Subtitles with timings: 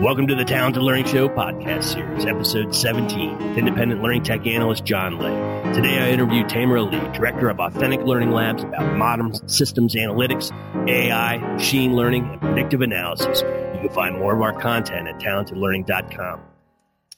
[0.00, 4.84] Welcome to the Talented Learning Show podcast series, episode 17, with independent learning tech analyst
[4.84, 5.72] John Leh.
[5.72, 10.50] Today I interview Tamer Ali, director of Authentic Learning Labs, about modern systems analytics,
[10.88, 13.42] AI, machine learning, and predictive analysis.
[13.42, 16.40] You can find more of our content at talentedlearning.com.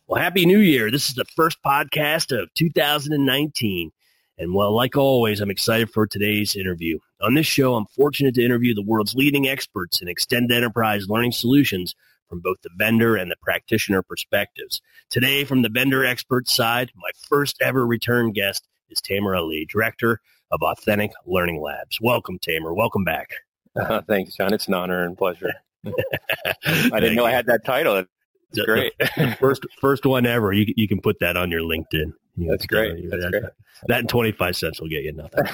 [0.06, 0.90] Well, Happy New Year.
[0.90, 3.90] This is the first podcast of 2019.
[4.38, 6.98] And well, like always, I'm excited for today's interview.
[7.22, 11.32] On this show, I'm fortunate to interview the world's leading experts in extended enterprise learning
[11.32, 11.95] solutions
[12.29, 14.80] from both the vendor and the practitioner perspectives.
[15.11, 20.21] Today, from the vendor expert side, my first ever return guest is Tamer Ali, Director
[20.50, 21.98] of Authentic Learning Labs.
[22.00, 22.75] Welcome, Tamer.
[22.75, 23.31] Welcome back.
[23.75, 24.53] Uh, thanks, John.
[24.53, 25.53] It's an honor and pleasure.
[25.84, 28.04] I didn't know I had that title.
[28.53, 28.93] It's great.
[29.39, 30.53] first, first one ever.
[30.53, 32.12] You you can put that on your LinkedIn.
[32.36, 33.11] You That's great.
[33.11, 33.45] That's that, great.
[33.89, 35.45] That and twenty five cents will get you nothing.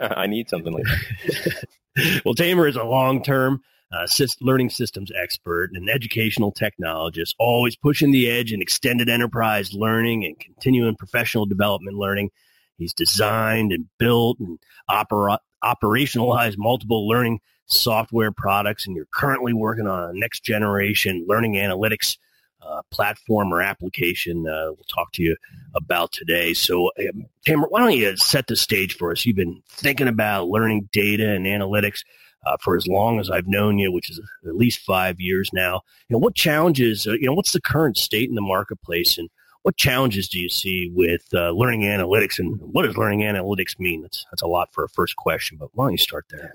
[0.00, 2.22] I need something like that.
[2.24, 3.62] well, Tamer is a long term
[3.94, 4.06] uh,
[4.40, 10.38] learning systems expert and educational technologist, always pushing the edge in extended enterprise learning and
[10.38, 12.30] continuing professional development learning.
[12.76, 19.86] He's designed and built and opera- operationalized multiple learning software products, and you're currently working
[19.86, 22.18] on a next generation learning analytics
[22.66, 25.36] uh, platform or application uh, we'll talk to you
[25.74, 26.54] about today.
[26.54, 29.26] So, um, Tamer, why don't you set the stage for us?
[29.26, 32.04] You've been thinking about learning data and analytics
[32.46, 35.82] uh, for as long as I've known you, which is at least five years now.
[36.08, 39.28] You know, what challenges, uh, you know, what's the current state in the marketplace and
[39.62, 44.02] what challenges do you see with uh, learning analytics and what does learning analytics mean?
[44.02, 46.52] That's, that's a lot for a first question, but why don't you start there?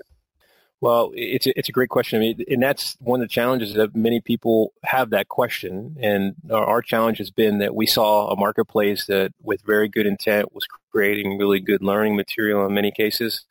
[0.80, 2.18] Well, it's a, it's a great question.
[2.18, 5.96] I mean, and that's one of the challenges that many people have that question.
[6.00, 10.54] And our challenge has been that we saw a marketplace that, with very good intent,
[10.54, 13.44] was creating really good learning material in many cases,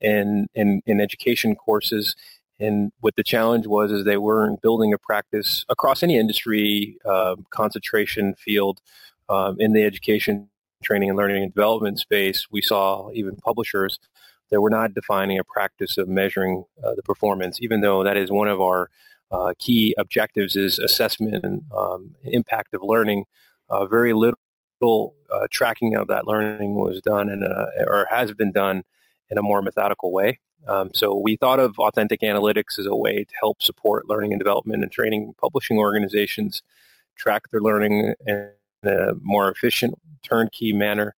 [0.00, 2.14] and in, education courses.
[2.60, 7.36] And what the challenge was is they weren't building a practice across any industry uh,
[7.50, 8.80] concentration field
[9.28, 10.48] um, in the education,
[10.82, 12.46] training, and learning and development space.
[12.50, 13.98] We saw even publishers
[14.50, 18.30] that were not defining a practice of measuring uh, the performance, even though that is
[18.30, 18.90] one of our
[19.30, 23.24] uh, key objectives is assessment and um, impact of learning.
[23.68, 28.52] Uh, very little uh, tracking of that learning was done in a, or has been
[28.52, 28.84] done
[29.30, 30.38] in a more methodical way.
[30.66, 34.40] Um, so we thought of authentic analytics as a way to help support learning and
[34.40, 36.62] development and training publishing organizations
[37.16, 38.50] track their learning in
[38.84, 41.14] a more efficient turnkey manner.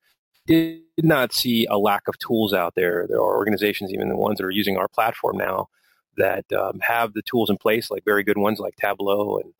[0.46, 3.06] Did not see a lack of tools out there.
[3.06, 5.68] There are organizations, even the ones that are using our platform now,
[6.16, 9.52] that um, have the tools in place, like very good ones like Tableau and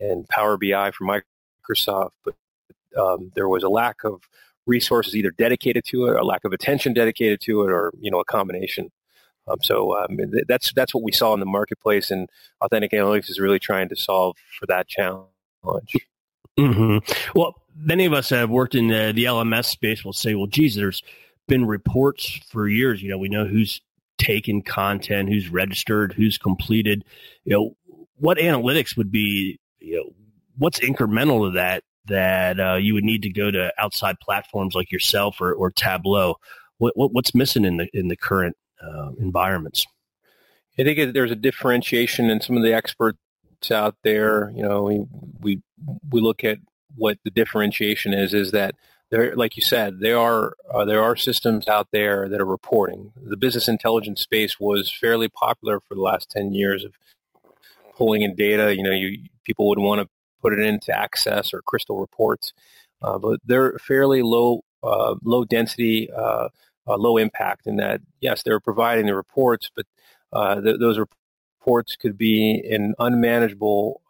[0.00, 2.10] and Power BI from Microsoft.
[2.24, 2.34] But
[2.96, 4.22] um, there was a lack of
[4.68, 8.20] resources either dedicated to it, or lack of attention dedicated to it, or you know
[8.20, 8.90] a combination.
[9.48, 12.28] Um, so um, that's that's what we saw in the marketplace, and
[12.60, 15.96] Authentic Analytics is really trying to solve for that challenge.
[16.58, 16.98] Mm-hmm.
[17.38, 20.04] Well, many of us have worked in the, the LMS space.
[20.04, 21.02] Will say, well, geez, there's
[21.46, 23.02] been reports for years.
[23.02, 23.80] You know, we know who's
[24.18, 27.04] taken content, who's registered, who's completed.
[27.44, 29.58] You know, what analytics would be?
[29.78, 30.14] You know,
[30.58, 34.90] what's incremental to that that uh, you would need to go to outside platforms like
[34.90, 36.36] yourself or, or Tableau?
[36.78, 39.86] What, what, what's missing in the in the current uh, environments?
[40.78, 43.18] I think there's a differentiation in some of the experts
[43.70, 44.52] out there.
[44.54, 45.06] You know, we
[45.40, 45.62] we
[46.10, 46.58] we look at
[46.94, 48.32] what the differentiation is.
[48.32, 48.74] Is that
[49.10, 53.12] there, like you said, there are uh, there are systems out there that are reporting.
[53.20, 56.92] The business intelligence space was fairly popular for the last ten years of
[57.96, 58.76] pulling in data.
[58.76, 60.08] You know, you people would want to
[60.40, 62.52] put it into Access or Crystal reports,
[63.02, 66.48] uh, but they're fairly low uh, low density, uh,
[66.86, 67.66] uh, low impact.
[67.66, 69.86] In that, yes, they're providing the reports, but
[70.32, 74.00] uh, th- those reports could be in unmanageable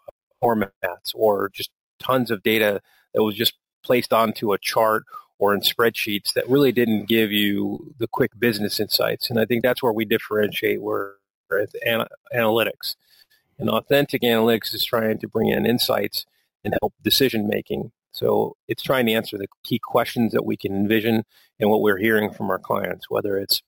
[0.42, 2.80] formats or just tons of data
[3.14, 5.04] that was just placed onto a chart
[5.38, 9.30] or in spreadsheets that really didn't give you the quick business insights.
[9.30, 10.82] And I think that's where we differentiate.
[10.82, 11.12] We're
[11.50, 11.74] with
[12.34, 12.96] analytics.
[13.58, 16.26] And authentic analytics is trying to bring in insights
[16.64, 17.93] and help decision making.
[18.12, 21.25] So it's trying to answer the key questions that we can envision
[21.60, 23.62] and what we're hearing from our clients, whether it's,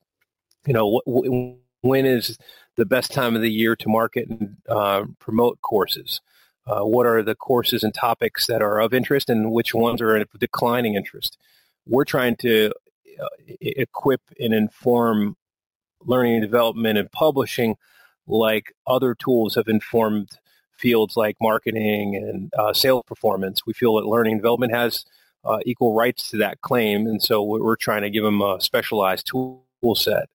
[0.67, 2.39] you know, wh- when is
[2.77, 6.21] the best time of the year to market and uh, promote courses?
[6.67, 10.17] Uh, what are the courses and topics that are of interest and which ones are
[10.17, 11.39] of declining interest?
[11.87, 12.73] We're trying to
[13.21, 13.29] uh,
[13.61, 15.37] equip and inform
[16.03, 17.77] learning and development and publishing
[18.31, 20.31] like other tools have informed
[20.77, 23.67] fields like marketing and uh, sales performance.
[23.67, 25.05] We feel that learning and development has
[25.45, 29.27] uh, equal rights to that claim, and so we're trying to give them a specialized
[29.27, 30.29] tool set.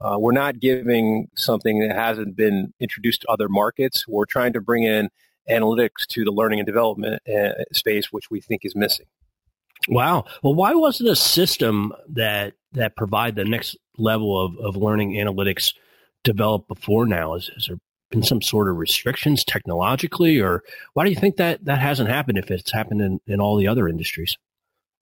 [0.00, 4.06] Uh, we're not giving something that hasn't been introduced to other markets.
[4.06, 5.10] We're trying to bring in
[5.50, 9.06] analytics to the learning and development uh, space, which we think is missing.
[9.88, 10.24] Wow.
[10.42, 15.72] Well, why wasn't a system that that provide the next level of, of learning analytics
[16.24, 17.34] developed before now?
[17.34, 17.78] Is there
[18.10, 20.62] been some sort of restrictions technologically, or
[20.94, 23.68] why do you think that that hasn't happened if it's happened in, in all the
[23.68, 24.36] other industries?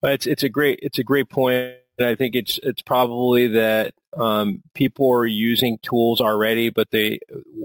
[0.04, 1.76] It's it's a great it's a great point.
[1.98, 7.20] And I think it's it's probably that um, people are using tools already, but they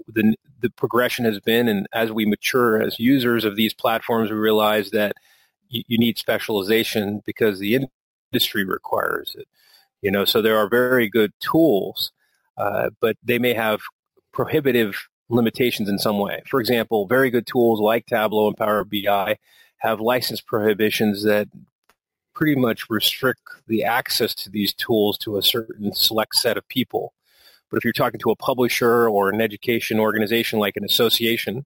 [0.06, 4.36] the the progression has been, and as we mature as users of these platforms, we
[4.36, 5.16] realize that
[5.68, 7.86] you, you need specialization because the
[8.32, 9.48] industry requires it.
[10.02, 12.12] You know, so there are very good tools,
[12.60, 13.80] uh, but they may have
[14.32, 16.42] prohibitive limitations in some way.
[16.46, 19.38] For example, very good tools like Tableau and Power BI
[19.78, 21.48] have license prohibitions that
[22.34, 27.14] pretty much restrict the access to these tools to a certain select set of people.
[27.70, 31.64] But if you're talking to a publisher or an education organization like an association,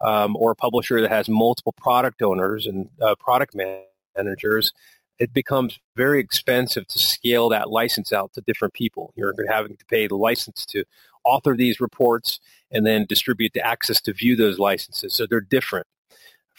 [0.00, 3.54] um, or a publisher that has multiple product owners and uh, product
[4.16, 4.72] managers,
[5.22, 9.12] it becomes very expensive to scale that license out to different people.
[9.14, 10.82] You're having to pay the license to
[11.24, 12.40] author these reports
[12.72, 15.14] and then distribute the access to view those licenses.
[15.14, 15.86] So they're different.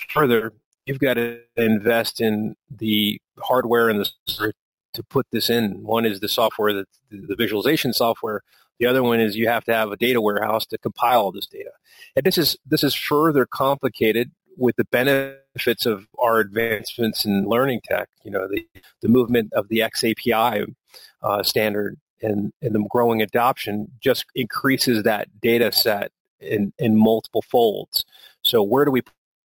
[0.07, 0.54] Further,
[0.86, 4.54] you've got to invest in the hardware and the
[4.94, 5.83] to put this in.
[5.83, 8.44] One is the software, that the visualization software.
[8.80, 11.48] The other one is you have to have a data warehouse to compile all this
[11.48, 11.71] data.
[12.15, 17.81] And this is this is further complicated with the benefits of our advancements in learning
[17.83, 18.09] tech.
[18.23, 18.67] You know, the
[19.01, 20.73] the movement of the XAPI
[21.21, 27.41] uh, standard and, and the growing adoption just increases that data set in, in multiple
[27.41, 28.05] folds.
[28.44, 29.01] So where do we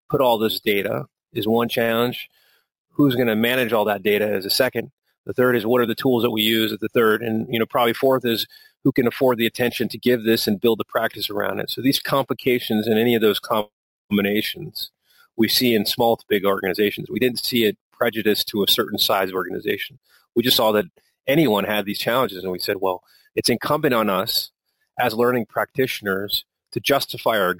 [0.10, 2.30] put all this data is one challenge.
[2.92, 4.92] Who's going to manage all that data is a second.
[5.26, 7.22] The third is what are the tools that we use at the third.
[7.22, 8.48] And, you know, probably fourth is
[8.84, 11.70] who can afford the attention to give this and build the practice around it.
[11.70, 14.92] So these complications and any of those combinations
[15.38, 17.10] we see in small to big organizations.
[17.10, 20.00] We didn't see it prejudiced to a certain size organization.
[20.36, 20.86] We just saw that
[21.28, 22.44] anyone had these challenges.
[22.44, 23.04] And we said, well,
[23.36, 24.52] it's incumbent on us
[25.00, 27.56] as learning practitioners to justify our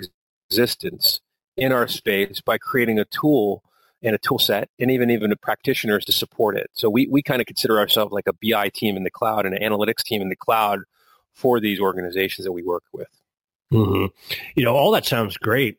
[0.50, 1.22] existence
[1.56, 3.64] in our space by creating a tool
[4.04, 6.70] and a tool set and even even the practitioners to support it.
[6.74, 9.56] So we, we kind of consider ourselves like a BI team in the cloud and
[9.56, 10.82] an analytics team in the cloud
[11.34, 13.10] for these organizations that we work with.
[13.72, 14.06] Mm-hmm.
[14.56, 15.78] You know, all that sounds great,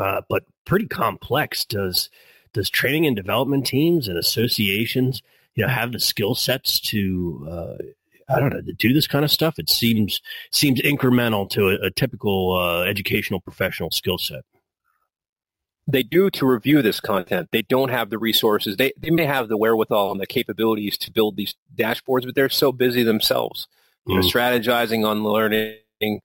[0.00, 1.64] uh, but pretty complex.
[1.64, 2.10] Does
[2.52, 5.22] does training and development teams and associations
[5.54, 7.82] you know have the skill sets to uh,
[8.28, 9.58] I don't know to do this kind of stuff.
[9.58, 10.20] It seems
[10.50, 14.44] seems incremental to a, a typical uh, educational professional skill set.
[15.86, 17.50] They do to review this content.
[17.52, 18.76] They don't have the resources.
[18.76, 22.48] They they may have the wherewithal and the capabilities to build these dashboards, but they're
[22.48, 23.68] so busy themselves.
[24.06, 24.22] You mm.
[24.22, 26.20] know, strategizing on learning,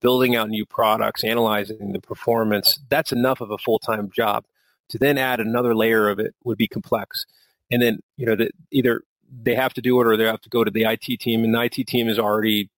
[0.00, 2.78] building out new products, analyzing the performance.
[2.88, 4.44] That's enough of a full time job.
[4.90, 7.26] To then add another layer of it would be complex
[7.70, 9.02] and then you know that either
[9.42, 11.54] they have to do it or they have to go to the IT team, and
[11.54, 12.70] the IT team is already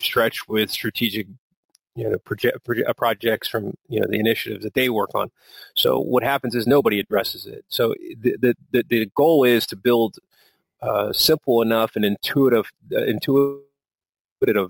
[0.00, 1.26] stretched with strategic
[1.94, 5.30] you know uh, projects from you know the initiatives that they work on.
[5.76, 7.64] So what happens is nobody addresses it.
[7.68, 10.16] So the the, the goal is to build
[10.80, 13.60] uh, simple enough and intuitive uh, intuitive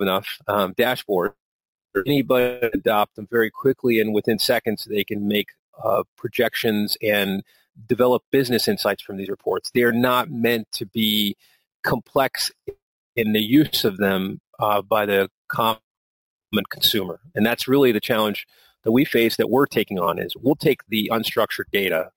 [0.00, 1.34] enough um, dashboard.
[2.06, 5.48] Anybody adopt them very quickly, and within seconds they can make
[5.82, 7.43] uh, projections and
[7.86, 9.70] develop business insights from these reports.
[9.72, 11.36] They are not meant to be
[11.82, 12.50] complex
[13.17, 15.78] in the use of them uh, by the common
[16.70, 17.20] consumer.
[17.34, 18.46] And that's really the challenge
[18.84, 22.10] that we face that we're taking on is we'll take the unstructured data,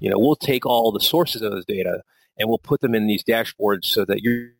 [0.00, 2.02] you know, we'll take all the sources of those data
[2.38, 4.50] and we'll put them in these dashboards so that you're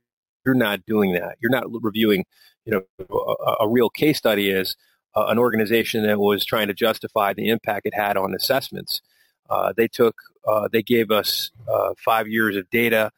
[0.46, 1.36] you're not doing that.
[1.40, 2.24] You're not reviewing,
[2.68, 4.76] you know, a, a real case study is
[5.16, 9.00] uh, an organization that was trying to justify the impact it had on assessments.
[9.48, 13.10] Uh, they took uh, they gave us uh, five years of data,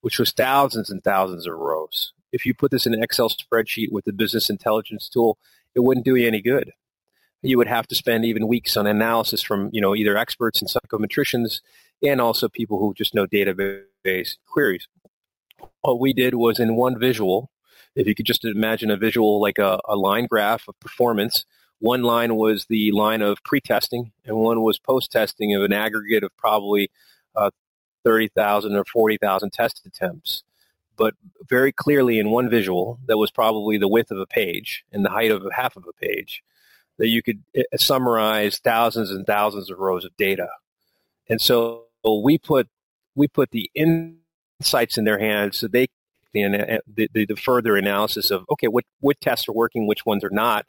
[0.00, 2.14] which was thousands and thousands of rows.
[2.32, 5.36] If you put this in an Excel spreadsheet with the business intelligence tool,
[5.74, 6.72] it wouldn't do you any good.
[7.42, 10.70] You would have to spend even weeks on analysis from you know either experts and
[10.70, 11.60] psychometricians
[12.02, 14.88] and also people who just know database queries.
[15.82, 17.50] What we did was in one visual,
[17.94, 21.44] if you could just imagine a visual like a, a line graph of performance,
[21.78, 26.36] one line was the line of pre-testing, and one was post-testing of an aggregate of
[26.36, 26.90] probably
[27.34, 27.50] uh,
[28.04, 30.42] 30,000 or 40,000 test attempts.
[30.96, 31.14] But
[31.48, 35.10] very clearly in one visual that was probably the width of a page and the
[35.10, 36.42] height of half of a page,
[36.98, 40.48] that you could uh, summarize thousands and thousands of rows of data.
[41.30, 42.68] And so we put
[43.14, 45.88] we put the insights in their hands so they
[46.32, 46.80] the,
[47.12, 50.66] the, the further analysis of okay what what tests are working which ones are not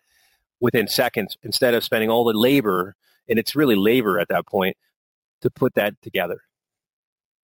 [0.59, 2.95] within seconds instead of spending all the labor
[3.27, 4.77] and it's really labor at that point
[5.41, 6.41] to put that together.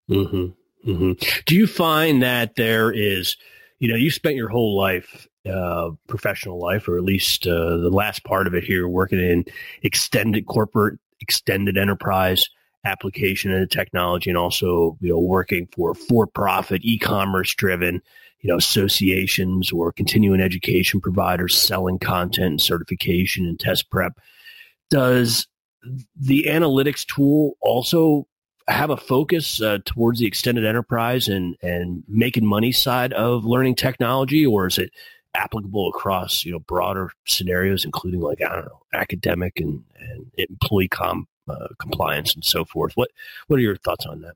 [0.10, 0.92] Mm-hmm.
[0.92, 1.12] Mm-hmm.
[1.46, 3.36] Do you find that there is,
[3.80, 7.90] you know, you spent your whole life, uh, professional life, or at least uh, the
[7.90, 9.46] last part of it here, working in
[9.82, 12.48] extended corporate, extended enterprise
[12.86, 18.02] application and technology, and also, you know, working for for-profit, e-commerce driven,
[18.42, 24.20] you know, associations or continuing education providers selling content and certification and test prep.
[24.90, 25.48] Does
[26.20, 28.28] the analytics tool also
[28.68, 33.76] have a focus uh, towards the extended enterprise and and making money side of learning
[33.76, 34.92] technology, or is it
[35.36, 40.88] applicable across you know broader scenarios, including like I don't know academic and, and employee
[40.88, 42.94] com, uh, compliance and so forth?
[42.96, 43.10] What
[43.48, 44.36] what are your thoughts on that?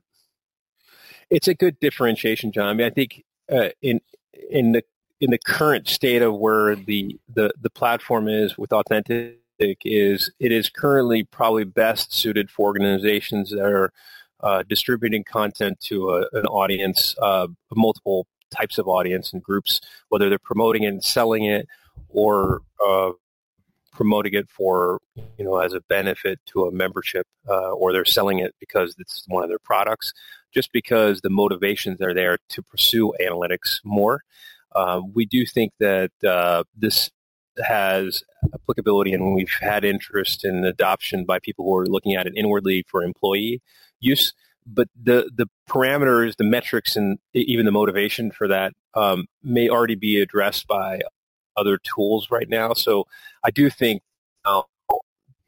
[1.30, 2.68] It's a good differentiation, John.
[2.68, 4.00] I mean, I think uh, in
[4.50, 4.82] in the
[5.20, 10.50] in the current state of where the the the platform is with authentic is it
[10.50, 13.92] is currently probably best suited for organizations that are
[14.40, 20.28] uh, distributing content to a, an audience, uh, multiple types of audience and groups, whether
[20.28, 21.68] they're promoting it and selling it
[22.08, 23.10] or uh,
[23.92, 24.98] promoting it for,
[25.38, 29.24] you know, as a benefit to a membership, uh, or they're selling it because it's
[29.28, 30.12] one of their products,
[30.52, 34.22] just because the motivations are there to pursue analytics more.
[34.74, 37.10] Uh, we do think that uh, this
[37.62, 38.22] has
[38.54, 42.84] applicability and we've had interest in adoption by people who are looking at it inwardly
[42.88, 43.60] for employee
[44.00, 44.32] use.
[44.66, 49.96] But the the parameters, the metrics, and even the motivation for that um, may already
[49.96, 51.00] be addressed by
[51.56, 52.72] other tools right now.
[52.72, 53.06] So
[53.44, 54.02] I do think
[54.44, 54.62] uh,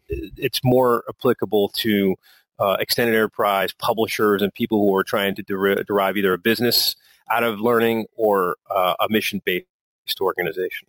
[0.08, 2.16] it's more applicable to
[2.58, 6.96] uh, extended enterprise publishers and people who are trying to der- derive either a business
[7.30, 9.66] out of learning or uh, a mission based
[10.20, 10.88] organization.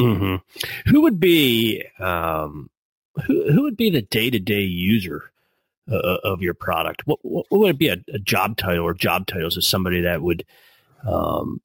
[0.00, 0.90] Mm-hmm.
[0.90, 2.70] Who would be um,
[3.26, 5.32] who, who would be the day to day user
[5.90, 7.02] uh, uh, of your product?
[7.06, 10.22] What, what, would it be a, a, job title or job titles of somebody that
[10.22, 10.44] would
[11.06, 11.60] um,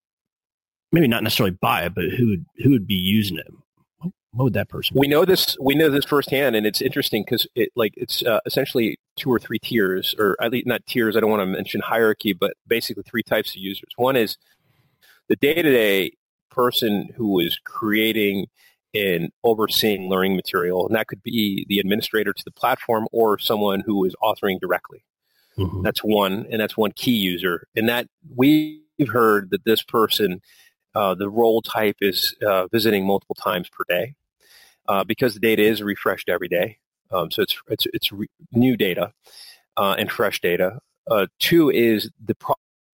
[0.91, 3.47] maybe not necessarily buy it, but who would who would be using it?
[4.31, 4.93] What would that person?
[4.93, 4.99] Be?
[4.99, 5.57] We know this.
[5.59, 9.39] We know this firsthand, and it's interesting because it like it's uh, essentially two or
[9.39, 11.17] three tiers, or at least not tiers.
[11.17, 13.89] I don't want to mention hierarchy, but basically three types of users.
[13.95, 14.37] One is
[15.27, 16.11] the day to day
[16.49, 18.47] person who is creating
[18.93, 20.87] and overseeing learning material.
[20.87, 25.03] And that could be the administrator to the platform or someone who is authoring directly.
[25.57, 25.83] Mm-hmm.
[25.83, 27.67] That's one, and that's one key user.
[27.75, 30.41] And that we've heard that this person,
[30.97, 34.15] uh, the role type is uh, visiting multiple times per day
[34.87, 36.79] uh, because the data is refreshed every day.
[37.11, 39.13] Um, so it's it's it's re- new data
[39.77, 40.79] uh, and fresh data.
[41.09, 42.35] Uh, two is the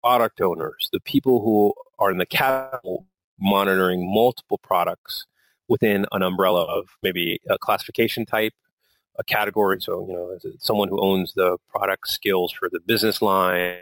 [0.02, 3.07] product owners, the people who are in the capital
[3.38, 5.26] monitoring multiple products
[5.69, 8.54] within an umbrella of maybe a classification type,
[9.19, 9.78] a category.
[9.80, 13.76] So, you know, someone who owns the product skills for the business line,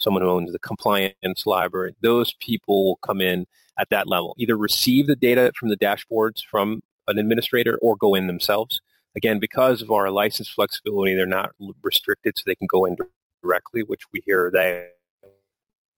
[0.00, 3.46] someone who owns the compliance library, those people will come in
[3.78, 8.14] at that level, either receive the data from the dashboards from an administrator or go
[8.14, 8.80] in themselves.
[9.16, 11.50] Again, because of our license flexibility, they're not
[11.82, 12.96] restricted, so they can go in
[13.42, 14.88] directly, which we hear they.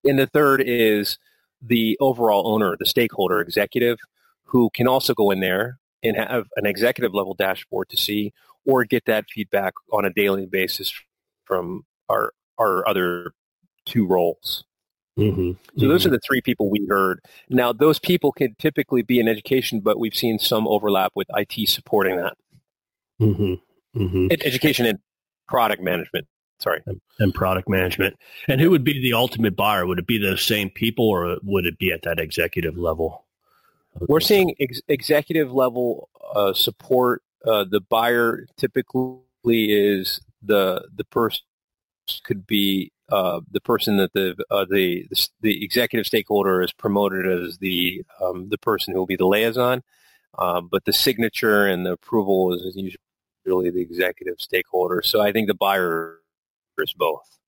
[0.05, 1.19] And the third is
[1.61, 3.99] the overall owner, the stakeholder executive,
[4.45, 8.33] who can also go in there and have an executive level dashboard to see
[8.65, 10.93] or get that feedback on a daily basis
[11.45, 13.33] from our our other
[13.85, 14.65] two roles.
[15.19, 15.53] Mm-hmm.
[15.79, 16.09] So those mm-hmm.
[16.09, 17.21] are the three people we heard.
[17.51, 21.69] Now those people can typically be in education, but we've seen some overlap with IT
[21.69, 22.37] supporting that.
[23.21, 24.03] Mm-hmm.
[24.03, 24.27] mm-hmm.
[24.31, 24.99] Education and
[25.49, 26.27] product management.
[26.61, 28.17] Sorry, and, and product management.
[28.47, 29.85] And who would be the ultimate buyer?
[29.85, 33.25] Would it be the same people, or would it be at that executive level?
[33.99, 37.23] We're seeing ex- executive level uh, support.
[37.45, 41.43] Uh, the buyer typically is the the person
[42.25, 47.27] could be uh, the person that the, uh, the, the the executive stakeholder is promoted
[47.27, 49.83] as the um, the person who will be the liaison,
[50.39, 55.03] uh, but the signature and the approval is usually the executive stakeholder.
[55.05, 56.21] So I think the buyer
[56.79, 57.39] is both,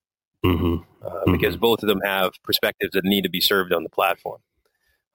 [0.45, 0.77] mm-hmm.
[1.03, 1.33] Uh, mm-hmm.
[1.33, 4.41] because both of them have perspectives that need to be served on the platform.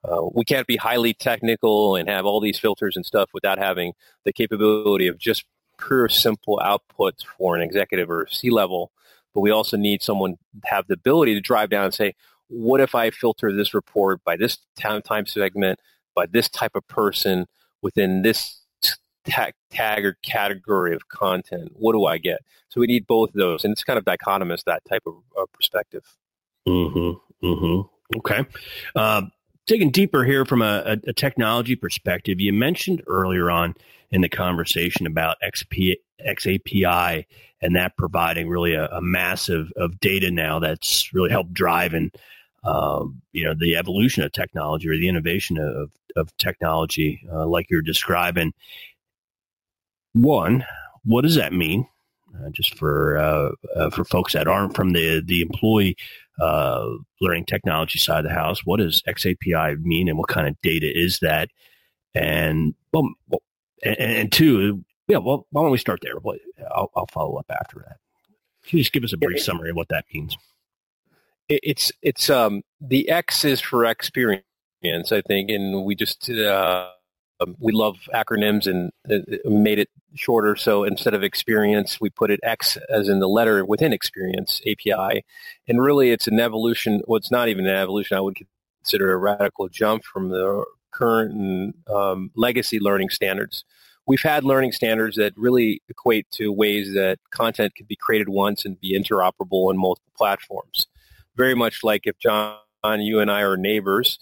[0.02, 3.92] Uh, we can't be highly technical and have all these filters and stuff without having
[4.24, 5.44] the capability of just
[5.78, 8.90] pure simple outputs for an executive or C level.
[9.34, 12.14] But we also need someone to have the ability to drive down and say,
[12.48, 15.78] what if I filter this report by this time, time segment,
[16.14, 17.46] by this type of person
[17.80, 18.62] within this
[19.24, 21.70] tag, tag or category of content?
[21.74, 22.40] What do I get?
[22.68, 23.64] So we need both of those.
[23.64, 26.04] And it's kind of dichotomous, that type of uh, perspective.
[26.66, 27.46] Mm-hmm.
[27.46, 28.18] Mm-hmm.
[28.18, 28.44] Okay.
[28.96, 29.22] Uh,
[29.66, 33.74] digging deeper here from a, a, technology perspective, you mentioned earlier on
[34.10, 37.24] in the conversation about XP, XAPI
[37.62, 42.14] and that providing really a, a massive of data now that's really helped drive and
[42.64, 47.66] um, you know the evolution of technology or the innovation of of technology, uh, like
[47.70, 48.52] you're describing.
[50.12, 50.64] One,
[51.04, 51.86] what does that mean?
[52.34, 55.96] Uh, just for uh, uh for folks that aren't from the the employee
[56.40, 56.86] uh,
[57.20, 60.90] learning technology side of the house, what does XAPI mean, and what kind of data
[60.92, 61.48] is that?
[62.14, 63.08] And well,
[63.82, 66.14] and, and two, yeah, well, why don't we start there?
[66.74, 67.96] I'll, I'll follow up after that.
[68.66, 70.36] Can you just give us a brief summary of what that means?
[71.50, 74.44] it's it's um the X is for experience,
[74.84, 76.88] I think, and we just uh,
[77.40, 78.92] um, we love acronyms and
[79.44, 80.56] made it shorter.
[80.56, 85.24] So instead of experience, we put it X as in the letter within experience API,
[85.68, 87.02] and really it's an evolution.
[87.06, 88.16] Well, it's not even an evolution.
[88.16, 88.36] I would
[88.82, 90.64] consider a radical jump from the
[91.00, 93.64] current and um, legacy learning standards.
[94.06, 98.64] We've had learning standards that really equate to ways that content can be created once
[98.64, 100.86] and be interoperable on multiple platforms
[101.40, 102.58] very much like if John,
[102.98, 104.18] you and I are neighbors.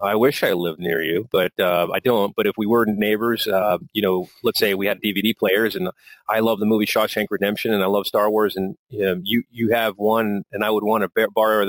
[0.00, 2.34] I wish I lived near you, but uh, I don't.
[2.34, 5.90] But if we were neighbors, uh, you know, let's say we had DVD players, and
[6.28, 9.44] I love the movie Shawshank Redemption, and I love Star Wars, and you know, you,
[9.50, 11.66] you have one, and I would want to borrow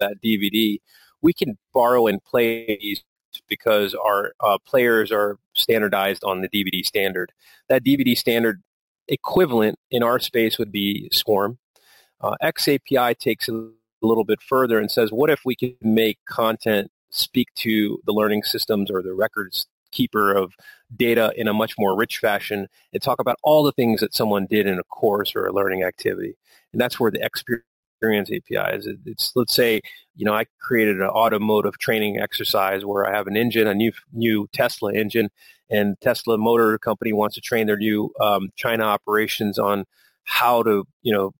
[0.00, 0.80] that DVD.
[1.22, 3.04] We can borrow and play these
[3.48, 7.32] because our uh, players are standardized on the DVD standard.
[7.68, 8.62] That DVD standard
[9.08, 11.58] equivalent in our space would be SCORM.
[12.20, 13.70] Uh, XAPI takes a
[14.02, 18.12] a little bit further and says, what if we can make content speak to the
[18.12, 20.52] learning systems or the records keeper of
[20.94, 24.46] data in a much more rich fashion and talk about all the things that someone
[24.46, 26.36] did in a course or a learning activity.
[26.72, 27.65] And that's where the experience
[28.04, 28.88] API is.
[29.04, 29.80] It's let's say,
[30.14, 33.92] you know, I created an automotive training exercise where I have an engine, a new
[34.12, 35.30] new Tesla engine,
[35.70, 39.84] and Tesla Motor Company wants to train their new um, China operations on
[40.24, 41.32] how to, you know,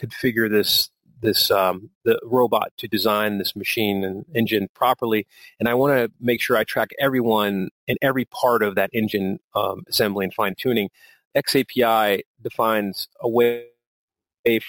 [0.00, 5.26] configure this this um, the robot to design this machine and engine properly,
[5.58, 9.40] and I want to make sure I track everyone and every part of that engine
[9.54, 10.90] um, assembly and fine tuning.
[11.36, 13.66] XAPI defines a way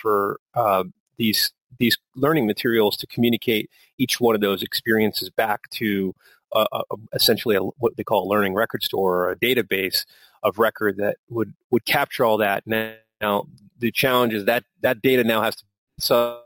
[0.02, 0.84] for uh,
[1.20, 6.16] these these learning materials to communicate each one of those experiences back to
[6.52, 6.82] uh, uh,
[7.14, 10.06] essentially a, what they call a learning record store or a database
[10.42, 12.64] of record that would would capture all that.
[12.66, 13.46] Now,
[13.78, 15.64] the challenge is that that data now has to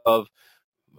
[0.05, 0.27] of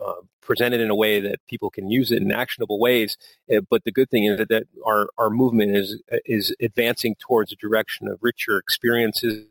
[0.03, 3.17] uh, presented in a way that people can use it in actionable ways.
[3.53, 7.53] Uh, but the good thing is that, that our, our movement is is advancing towards
[7.53, 9.47] a direction of richer experiences,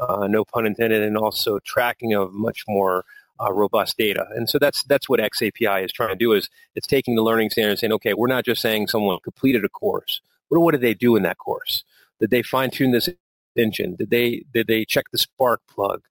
[0.00, 3.04] uh, no pun intended, and also tracking of much more
[3.40, 4.26] uh, robust data.
[4.34, 6.32] And so that's that's what XAPI is trying to do.
[6.32, 9.64] Is it's taking the learning standard and saying, okay, we're not just saying someone completed
[9.64, 10.20] a course.
[10.48, 11.84] What what did they do in that course?
[12.20, 13.08] Did they fine tune this
[13.56, 13.96] engine?
[13.96, 16.02] Did they did they check the spark plug?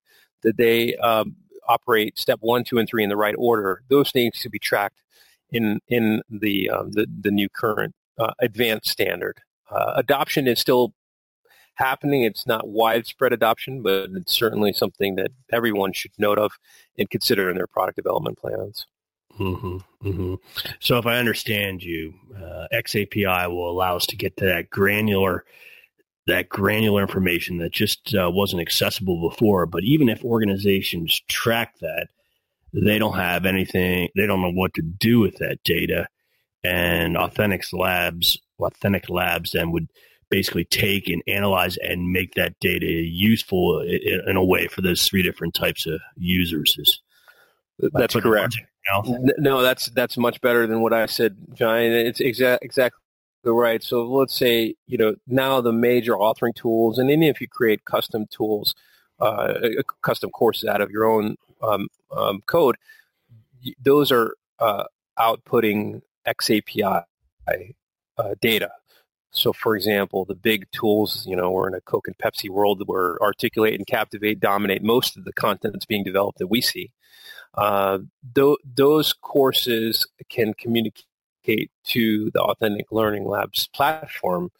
[0.42, 1.36] Did they um,
[1.68, 5.02] operate step one, two, and three in the right order, those things to be tracked
[5.52, 9.40] in in the um, the, the new current uh, advanced standard.
[9.70, 10.94] Uh, adoption is still
[11.76, 12.24] happening.
[12.24, 16.54] It's not widespread adoption, but it's certainly something that everyone should note of
[16.98, 18.86] and consider in their product development plans.
[19.40, 20.36] Mm-hmm, mm-hmm.
[20.80, 25.46] So, if I understand you, uh, XAPI will allow us to get to that granular
[26.28, 29.66] that granular information that just uh, wasn't accessible before.
[29.66, 32.10] But even if organizations track that,
[32.74, 36.08] they don't have anything, they don't know what to do with that data.
[36.64, 39.90] And Authentic Labs, Authentic Labs then would
[40.32, 45.04] basically take and analyze and make that data useful in, in a way for those
[45.04, 46.76] three different types of users.
[46.80, 47.02] Is,
[47.94, 48.58] that's correct.
[49.38, 51.78] No, that's that's much better than what I said, John.
[51.80, 52.98] It's exa- exactly
[53.44, 53.84] right.
[53.84, 57.86] So let's say, you know, now the major authoring tools, and even if you create
[57.86, 58.74] custom tools,
[59.20, 59.54] uh,
[60.02, 62.76] custom courses out of your own um, um, code,
[63.84, 64.86] those are uh,
[65.20, 67.04] outputting XAPI
[68.17, 68.72] uh, data.
[69.32, 72.82] So, for example, the big tools, you know, we're in a Coke and Pepsi world
[72.86, 76.91] where Articulate and Captivate dominate most of the content that's being developed that we see.
[77.54, 78.00] Uh,
[78.36, 84.52] th- those courses can communicate to the Authentic Learning Labs platform,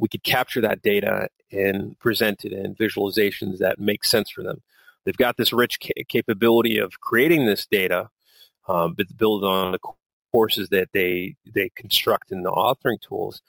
[0.00, 4.62] we could capture that data and present it in visualizations that make sense for them.
[5.04, 8.08] They've got this rich ca- capability of creating this data,
[8.68, 9.78] um, but build on the
[10.32, 13.42] courses that they they construct in the authoring tools.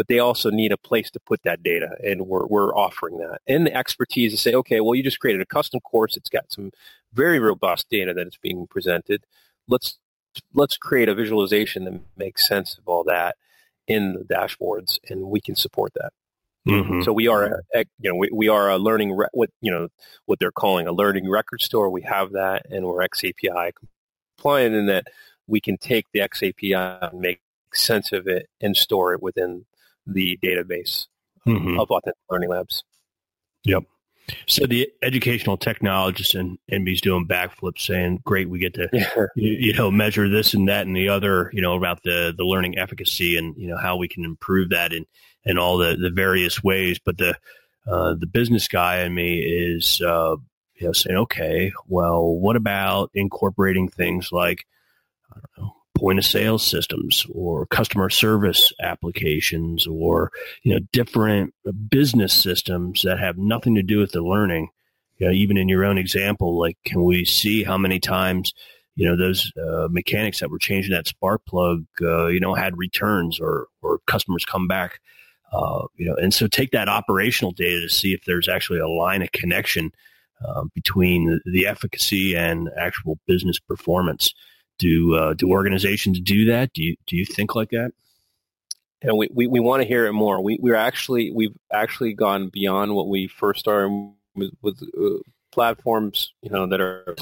[0.00, 3.42] But they also need a place to put that data, and we're we're offering that
[3.46, 6.16] and the expertise to say, okay, well, you just created a custom course.
[6.16, 6.70] It's got some
[7.12, 9.24] very robust data that is being presented.
[9.68, 9.98] Let's
[10.54, 13.36] let's create a visualization that makes sense of all that
[13.86, 16.14] in the dashboards, and we can support that.
[16.66, 17.02] Mm-hmm.
[17.02, 19.88] So we are, a, you know, we, we are a learning re- what you know
[20.24, 21.90] what they're calling a learning record store.
[21.90, 23.72] We have that, and we're XAPI
[24.38, 25.08] compliant in that
[25.46, 27.42] we can take the XAPI and make
[27.74, 29.66] sense of it and store it within
[30.06, 31.06] the database
[31.46, 31.78] mm-hmm.
[31.78, 32.84] of authentic learning labs.
[33.64, 33.84] Yep.
[34.46, 39.26] So the educational technologist and NB's doing backflips, saying, "Great, we get to yeah.
[39.34, 42.44] you, you, know measure this and that and the other, you know, about the the
[42.44, 45.04] learning efficacy and you know how we can improve that in
[45.44, 47.36] in all the the various ways." But the
[47.88, 50.36] uh, the business guy in me is uh,
[50.76, 54.64] you know saying, "Okay, well, what about incorporating things like
[55.32, 60.32] I don't know point of sale systems or customer service applications or
[60.62, 61.52] you know different
[61.90, 64.68] business systems that have nothing to do with the learning.
[65.18, 68.54] You know even in your own example like can we see how many times
[68.96, 72.78] you know those uh, mechanics that were changing that spark plug uh, you know had
[72.78, 75.00] returns or or customers come back
[75.52, 78.88] uh, you know and so take that operational data to see if there's actually a
[78.88, 79.92] line of connection
[80.42, 84.32] uh, between the, the efficacy and actual business performance
[84.80, 86.72] do uh, do organizations do that?
[86.72, 87.92] Do you do you think like that?
[89.02, 90.42] And we, we, we want to hear it more.
[90.42, 95.18] We we're actually we've actually gone beyond what we first started with, with uh,
[95.52, 97.14] platforms, you know, that are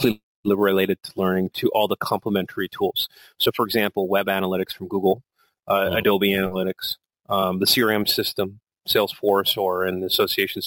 [0.45, 3.09] related to learning to all the complementary tools.
[3.39, 5.23] So, for example, web analytics from Google,
[5.67, 5.97] uh, oh.
[5.97, 6.97] Adobe Analytics,
[7.29, 10.63] um, the CRM system, Salesforce, or in the association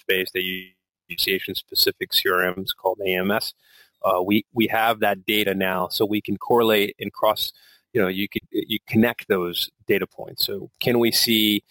[0.00, 0.72] space, they use
[1.10, 3.54] association specific CRMs called AMS
[4.02, 7.52] uh, we we have that data now, so we can correlate and cross.
[7.92, 10.46] You know, you can you connect those data points.
[10.46, 11.62] So, can we see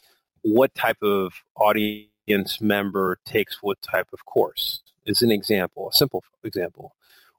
[0.42, 4.82] what type of audience member takes what type of course?
[5.06, 6.96] Is an example, a simple example.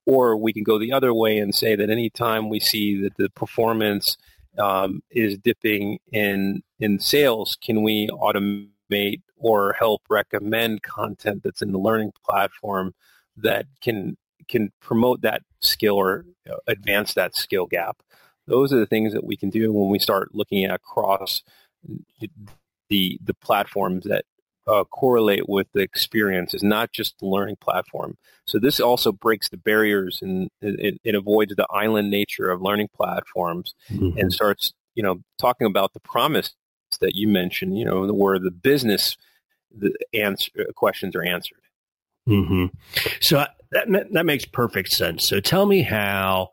[0.06, 3.28] Or we can go the other way and say that anytime we see that the
[3.30, 4.16] performance
[4.56, 11.72] um, is dipping in in sales, can we automate or help recommend content that's in
[11.72, 12.94] the learning platform
[13.36, 14.16] that can
[14.48, 16.24] can promote that skill or
[16.66, 18.02] advance that skill gap.
[18.46, 21.42] Those are the things that we can do when we start looking at across
[22.88, 24.24] the the platforms that
[24.66, 28.16] uh, correlate with the experiences, not just the learning platform.
[28.46, 32.88] So this also breaks the barriers and it, it avoids the island nature of learning
[32.94, 34.18] platforms mm-hmm.
[34.18, 36.54] and starts, you know, talking about the promise
[37.00, 39.16] that you mentioned, you know, where the business
[39.78, 41.60] the answer, questions are answered.
[42.28, 42.66] Mm-hmm.
[43.20, 45.24] So that that makes perfect sense.
[45.24, 46.50] So tell me how,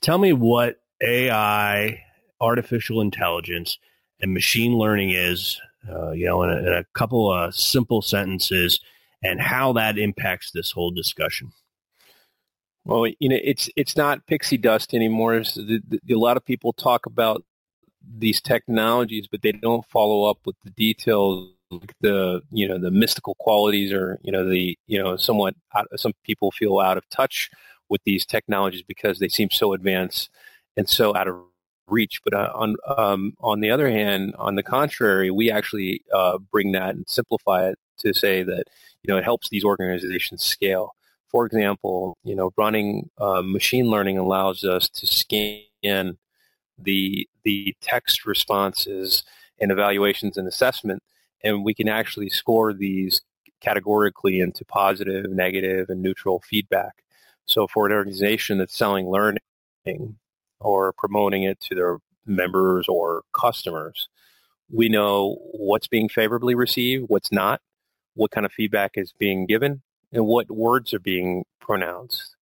[0.00, 2.02] tell me what AI,
[2.40, 3.78] artificial intelligence,
[4.20, 5.60] and machine learning is.
[5.90, 8.80] Uh, you know, in a, in a couple of simple sentences,
[9.22, 11.52] and how that impacts this whole discussion.
[12.84, 15.38] Well, you know, it's it's not pixie dust anymore.
[15.40, 17.44] The, the, a lot of people talk about
[18.02, 21.50] these technologies, but they don't follow up with the details
[22.00, 25.54] the you know the mystical qualities or you know the you know somewhat
[25.96, 27.50] some people feel out of touch
[27.88, 30.30] with these technologies because they seem so advanced
[30.76, 31.36] and so out of
[31.88, 32.20] reach.
[32.24, 36.72] But uh, on um, on the other hand on the contrary we actually uh, bring
[36.72, 38.64] that and simplify it to say that
[39.02, 40.94] you know it helps these organizations scale.
[41.28, 46.18] For example you know running uh, machine learning allows us to scan
[46.78, 49.22] the the text responses
[49.60, 51.02] and evaluations and assessment
[51.42, 53.22] and we can actually score these
[53.60, 57.02] categorically into positive, negative, and neutral feedback.
[57.46, 59.38] So for an organization that's selling learning
[60.60, 64.08] or promoting it to their members or customers,
[64.72, 67.60] we know what's being favorably received, what's not,
[68.14, 72.36] what kind of feedback is being given, and what words are being pronounced.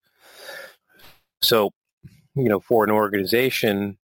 [1.41, 1.71] So,
[2.35, 3.99] you know, for an organization,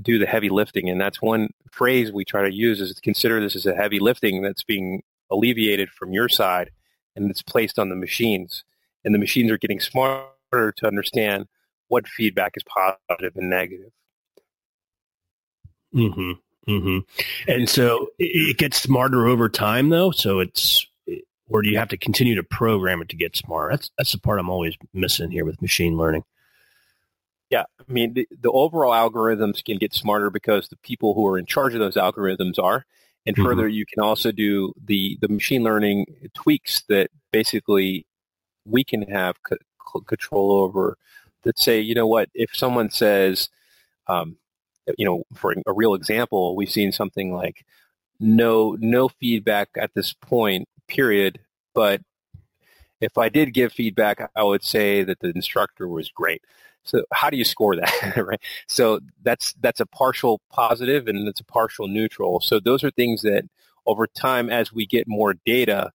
[0.00, 0.88] do the heavy lifting.
[0.88, 3.98] And that's one phrase we try to use is to consider this as a heavy
[3.98, 6.70] lifting that's being alleviated from your side
[7.18, 8.64] and it's placed on the machines.
[9.04, 11.46] And the machines are getting smarter to understand
[11.88, 13.90] what feedback is positive and negative.
[15.92, 16.32] hmm
[16.66, 16.98] hmm
[17.46, 20.10] And so it gets smarter over time, though.
[20.10, 20.86] So it's,
[21.48, 23.72] or do you have to continue to program it to get smarter?
[23.72, 26.24] That's that's the part I'm always missing here with machine learning.
[27.50, 31.38] Yeah, I mean the, the, overall algorithms can get smarter because the people who are
[31.38, 32.84] in charge of those algorithms are,
[33.24, 33.44] and mm-hmm.
[33.44, 38.06] further, you can also do the the machine learning tweaks that basically
[38.66, 39.56] we can have c-
[40.06, 40.96] control over.
[41.44, 43.48] That say, you know what, if someone says,
[44.08, 44.36] um,
[44.98, 47.64] you know, for a real example, we've seen something like
[48.20, 51.40] no no feedback at this point, period,
[51.74, 52.02] but
[53.00, 56.42] if I did give feedback, I would say that the instructor was great.
[56.88, 58.40] So how do you score that, right?
[58.66, 62.40] So that's that's a partial positive and it's a partial neutral.
[62.40, 63.44] So those are things that
[63.86, 65.92] over time, as we get more data,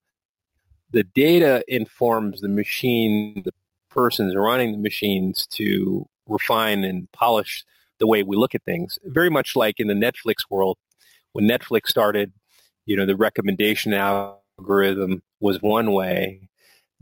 [0.91, 3.53] the data informs the machine, the
[3.89, 7.65] persons running the machines to refine and polish
[7.99, 8.99] the way we look at things.
[9.03, 10.77] Very much like in the Netflix world,
[11.32, 12.32] when Netflix started,
[12.86, 16.49] you know, the recommendation algorithm was one way.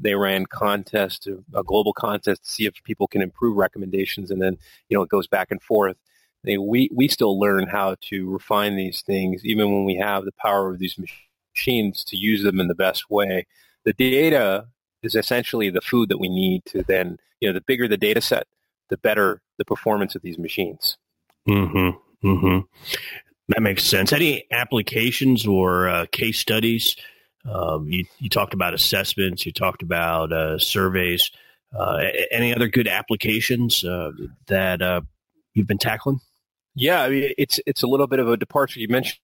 [0.02, 4.58] They ran contests, a global contest to see if people can improve recommendations, and then
[4.90, 5.98] you know it goes back and forth.
[6.44, 10.32] They, we we still learn how to refine these things, even when we have the
[10.34, 13.46] power of these machines to use them in the best way.
[13.86, 14.68] The data
[15.04, 18.22] is essentially the food that we need to then, you know, the bigger the data
[18.22, 18.48] set,
[18.90, 20.98] the better the performance of these machines.
[21.48, 22.28] Mm-hmm.
[22.28, 22.60] Mm-hmm.
[23.50, 24.14] That makes sense.
[24.14, 26.96] Any applications or uh, case studies?
[27.50, 29.46] Um, you, you, talked about assessments.
[29.46, 31.32] You talked about uh, surveys.
[31.78, 34.12] Uh, any other good applications uh,
[34.48, 35.02] that uh,
[35.54, 36.20] you've been tackling?
[36.76, 38.80] Yeah, I mean, it's it's a little bit of a departure.
[38.80, 39.20] You mentioned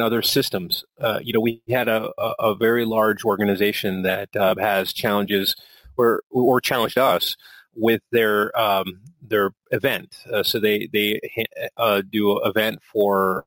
[0.00, 0.84] other systems.
[1.00, 5.54] Uh, you know, we had a, a, very large organization that has challenges
[5.96, 7.36] or or challenged us
[7.74, 10.16] with their um, their event.
[10.32, 11.20] Uh, so they they
[11.76, 13.44] uh, do an event for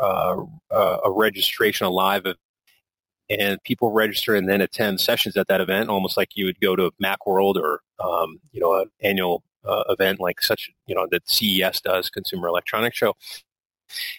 [0.00, 0.36] uh,
[0.70, 2.26] uh, a registration, a live,
[3.30, 6.76] and people register and then attend sessions at that event, almost like you would go
[6.76, 11.28] to MacWorld or um, you know an annual uh, event like such you know that
[11.28, 13.16] CES does, Consumer Electronics Show.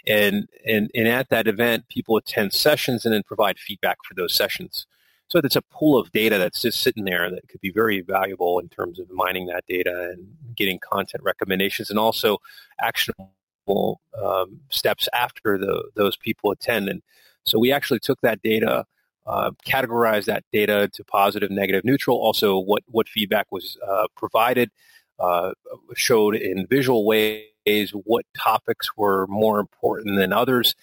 [0.05, 4.33] And, and and at that event, people attend sessions and then provide feedback for those
[4.33, 4.85] sessions.
[5.31, 8.59] So it's a pool of data that's just sitting there that could be very valuable
[8.59, 12.39] in terms of mining that data and getting content recommendations and also
[12.81, 16.89] actionable um, steps after the, those people attend.
[16.89, 17.01] And
[17.45, 18.85] so we actually took that data,
[19.25, 22.17] uh, categorized that data to positive, negative, neutral.
[22.17, 24.71] Also, what what feedback was uh, provided,
[25.19, 25.51] uh,
[25.95, 30.75] showed in visual ways what topics were more important than others,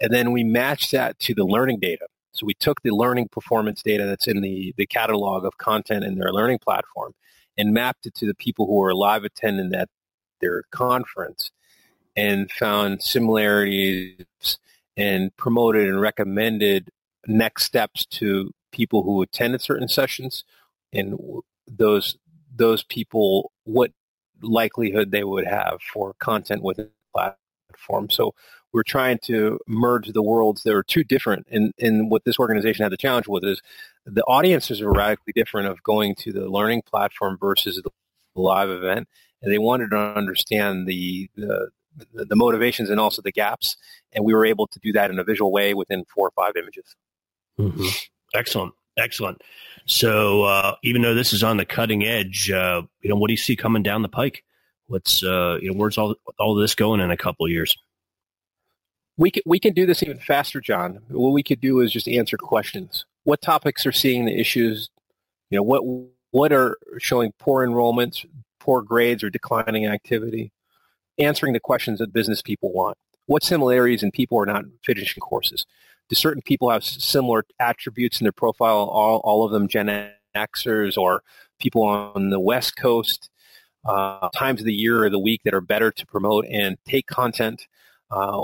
[0.00, 2.06] and then we matched that to the learning data.
[2.32, 6.16] So we took the learning performance data that's in the, the catalog of content in
[6.16, 7.12] their learning platform
[7.58, 9.88] and mapped it to the people who were live attending at
[10.40, 11.50] their conference
[12.16, 14.58] and found similarities
[14.96, 16.88] and promoted and recommended
[17.26, 20.44] next steps to people who attended certain sessions
[20.92, 21.18] and
[21.66, 22.16] those
[22.54, 23.92] those people what
[24.42, 27.36] likelihood they would have for content within the
[27.72, 28.10] platform.
[28.10, 28.34] So
[28.72, 31.46] we're trying to merge the worlds that are too different.
[31.50, 33.60] And, and what this organization had the challenge with is
[34.06, 37.90] the audiences are radically different of going to the learning platform versus the
[38.40, 39.08] live event.
[39.42, 41.70] And they wanted to understand the, the,
[42.12, 43.76] the motivations and also the gaps.
[44.12, 46.56] And we were able to do that in a visual way within four or five
[46.56, 46.94] images.
[47.60, 47.86] Mm-hmm.
[48.34, 48.74] Excellent.
[48.96, 49.42] Excellent.
[49.86, 53.32] So uh, even though this is on the cutting edge, uh, you know, what do
[53.32, 54.44] you see coming down the pike?
[54.86, 57.76] What's uh, you know, where's all all this going in a couple of years?
[59.20, 61.00] we can, we can do this even faster, John.
[61.08, 63.04] What we could do is just answer questions.
[63.24, 64.88] What topics are seeing the issues?
[65.50, 65.82] You know, what
[66.30, 68.24] what are showing poor enrollments,
[68.60, 70.52] poor grades, or declining activity?
[71.18, 72.96] Answering the questions that business people want.
[73.26, 75.66] What similarities in people are not finishing courses?
[76.10, 78.76] Do certain people have similar attributes in their profile?
[78.76, 81.22] All, all of them Gen Xers or
[81.58, 83.30] people on the West Coast?
[83.82, 87.06] Uh, times of the year or the week that are better to promote and take
[87.06, 87.66] content.
[88.10, 88.38] Uh,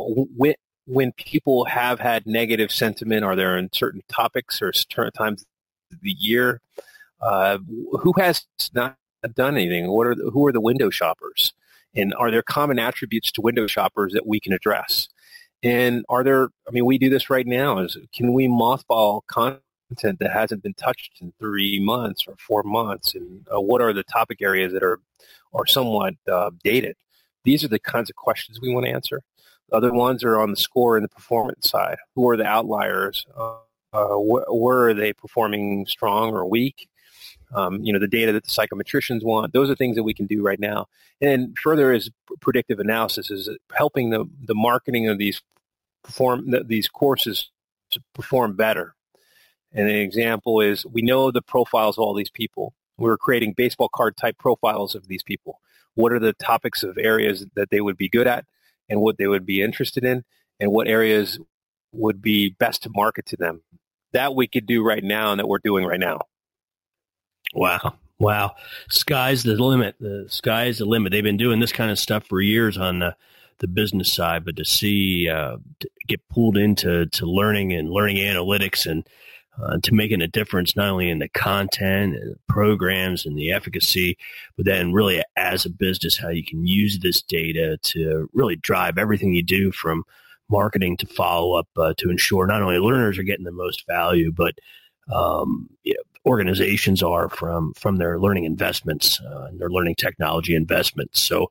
[0.87, 5.44] when people have had negative sentiment, are there in certain topics or certain times
[5.92, 6.61] of the year?
[7.20, 7.59] Uh,
[8.00, 8.96] who has not
[9.35, 9.88] done anything?
[9.88, 11.52] What are the, who are the window shoppers?
[11.94, 15.09] And are there common attributes to window shoppers that we can address?
[15.62, 16.48] And are there?
[16.68, 17.78] I mean, we do this right now.
[17.78, 23.14] Is can we mothball content that hasn't been touched in three months or four months?
[23.14, 25.00] And uh, what are the topic areas that are
[25.52, 26.96] are somewhat uh, dated?
[27.44, 29.22] These are the kinds of questions we want to answer.
[29.72, 31.96] Other ones are on the score and the performance side.
[32.14, 33.26] Who are the outliers?
[33.36, 33.56] Uh,
[33.92, 36.88] uh, wh- where are they performing strong or weak?
[37.54, 39.52] Um, you know, the data that the psychometricians want.
[39.52, 40.87] Those are things that we can do right now.
[41.20, 45.42] And further is predictive analysis is helping the, the marketing of these
[46.02, 47.50] perform these courses
[47.92, 48.94] to perform better.
[49.72, 52.74] And an example is we know the profiles of all these people.
[52.98, 55.61] We're creating baseball card type profiles of these people.
[55.94, 58.44] What are the topics of areas that they would be good at?
[58.88, 60.24] and what they would be interested in
[60.61, 61.38] and what areas
[61.92, 63.62] would be best to market to them.
[64.12, 66.20] That we could do right now and that we're doing right now.
[67.54, 67.94] Wow.
[68.18, 68.54] Wow.
[68.88, 69.96] Sky's the limit.
[70.00, 71.12] The sky's the limit.
[71.12, 73.14] They've been doing this kind of stuff for years on the,
[73.59, 78.16] the business side, but to see, uh, to get pulled into to learning and learning
[78.16, 79.06] analytics and
[79.62, 83.50] uh, to making a difference not only in the content and the programs and the
[83.50, 84.16] efficacy,
[84.56, 88.98] but then really as a business, how you can use this data to really drive
[88.98, 90.04] everything you do from
[90.50, 94.30] marketing to follow up uh, to ensure not only learners are getting the most value,
[94.30, 94.54] but
[95.12, 100.54] um, you know, organizations are from from their learning investments uh, and their learning technology
[100.54, 101.22] investments.
[101.22, 101.46] So,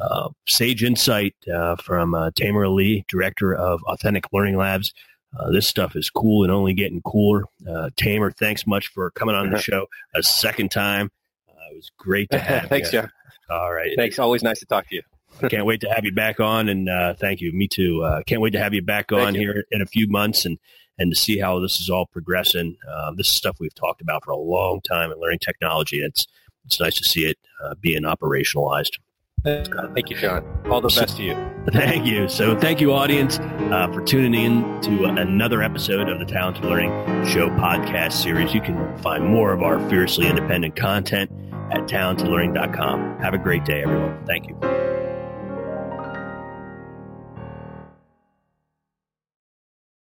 [0.00, 4.94] uh, sage insight uh, from uh, Tamer Ali, director of Authentic Learning Labs.
[5.38, 7.44] Uh, this stuff is cool and only getting cooler.
[7.68, 9.62] Uh, Tamer, thanks much for coming on the uh-huh.
[9.62, 11.10] show a second time.
[11.48, 13.02] it was great to have thanks, you.
[13.02, 13.10] Jeff.
[13.48, 13.92] All right.
[13.96, 14.18] Thanks.
[14.18, 15.02] Always nice to talk to you.
[15.48, 17.52] can't wait to have you back on, and thank you.
[17.52, 18.04] Me too.
[18.26, 19.40] can't wait to have you back on you.
[19.40, 20.58] here in a few months and
[21.00, 22.76] and to see how this is all progressing.
[22.88, 26.00] Um, this is stuff we've talked about for a long time in learning technology.
[26.00, 26.26] It's
[26.66, 28.98] it's nice to see it uh, being operationalized.
[29.42, 30.44] thank you, John.
[30.70, 31.34] All the best to you.
[31.72, 32.28] Thank you.
[32.28, 36.90] So, thank you, audience, uh, for tuning in to another episode of the Talented Learning
[37.26, 38.54] Show podcast series.
[38.54, 41.30] You can find more of our fiercely independent content
[41.70, 43.18] at talentedlearning.com.
[43.20, 44.24] Have a great day, everyone.
[44.26, 45.09] Thank you.